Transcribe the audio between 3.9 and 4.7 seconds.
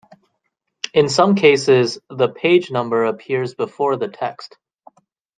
the text.